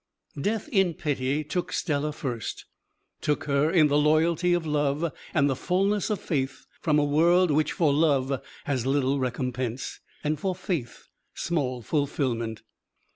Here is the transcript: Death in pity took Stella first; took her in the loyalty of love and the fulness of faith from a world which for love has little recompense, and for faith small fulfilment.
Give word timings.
Death 0.41 0.67
in 0.69 0.95
pity 0.95 1.43
took 1.43 1.71
Stella 1.71 2.11
first; 2.11 2.65
took 3.21 3.43
her 3.43 3.69
in 3.69 3.85
the 3.87 3.99
loyalty 3.99 4.51
of 4.55 4.65
love 4.65 5.11
and 5.31 5.47
the 5.47 5.55
fulness 5.55 6.09
of 6.09 6.19
faith 6.19 6.65
from 6.81 6.97
a 6.97 7.05
world 7.05 7.51
which 7.51 7.73
for 7.73 7.93
love 7.93 8.41
has 8.63 8.87
little 8.87 9.19
recompense, 9.19 9.99
and 10.23 10.39
for 10.39 10.55
faith 10.55 11.07
small 11.35 11.83
fulfilment. 11.83 12.63